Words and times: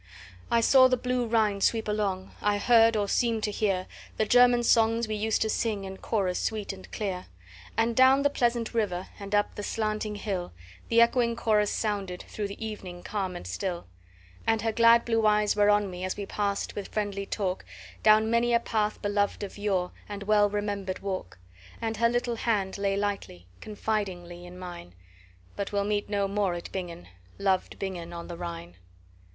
"I 0.49 0.61
saw 0.61 0.87
the 0.87 0.97
blue 0.97 1.27
Rhine 1.27 1.61
sweep 1.61 1.87
along, 1.87 2.31
I 2.41 2.57
heard, 2.57 2.97
or 2.97 3.07
seemed 3.07 3.43
to 3.43 3.51
hear, 3.51 3.85
The 4.17 4.25
German 4.25 4.63
songs 4.63 5.07
we 5.07 5.13
used 5.13 5.43
to 5.43 5.47
sing, 5.49 5.83
in 5.83 5.97
chorus 5.97 6.39
sweet 6.39 6.73
and 6.73 6.91
clear; 6.91 7.27
And 7.77 7.95
down 7.95 8.23
the 8.23 8.31
pleasant 8.31 8.73
river, 8.73 9.09
and 9.19 9.35
up 9.35 9.53
the 9.53 9.61
slanting 9.61 10.15
hill, 10.15 10.53
The 10.89 11.01
echoing 11.01 11.35
chorus 11.35 11.69
sounded, 11.69 12.23
through 12.27 12.47
the 12.47 12.65
evening 12.65 13.03
calm 13.03 13.35
and 13.35 13.45
still; 13.45 13.85
And 14.47 14.63
her 14.63 14.71
glad 14.71 15.05
blue 15.05 15.27
eyes 15.27 15.55
were 15.55 15.69
on 15.69 15.91
me, 15.91 16.03
as 16.03 16.17
we 16.17 16.25
passed, 16.25 16.73
with 16.73 16.87
friendly 16.87 17.27
talk, 17.27 17.63
Down 18.01 18.27
many 18.31 18.55
a 18.55 18.59
path 18.59 18.99
beloved 19.03 19.43
of 19.43 19.59
yore, 19.59 19.91
and 20.09 20.23
well 20.23 20.49
remembered 20.49 20.97
walk! 21.03 21.37
And 21.79 21.97
her 21.97 22.09
little 22.09 22.37
hand 22.37 22.79
lay 22.79 22.97
lightly, 22.97 23.45
confidingly, 23.61 24.47
in 24.47 24.57
mine, 24.57 24.95
But 25.55 25.71
we'll 25.71 25.83
meet 25.83 26.09
no 26.09 26.27
more 26.27 26.55
at 26.55 26.71
Bingen, 26.71 27.07
loved 27.37 27.77
Bingen 27.77 28.11
on 28.11 28.27
the 28.29 28.35
Rhine." 28.37 28.77